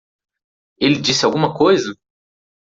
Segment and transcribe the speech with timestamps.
[0.79, 1.93] Ele disse alguma coisa?